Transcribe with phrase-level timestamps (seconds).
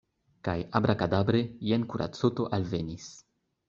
[0.47, 3.13] Kaj abrakadabre– jen kuracoto alvenis.